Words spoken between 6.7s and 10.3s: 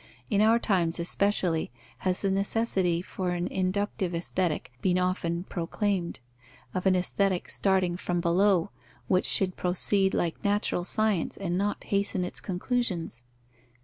of an Aesthetic starting from below, which should proceed